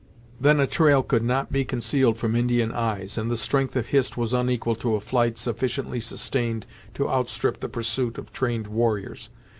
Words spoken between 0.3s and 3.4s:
Then a trail could not be concealed from Indian eyes, and the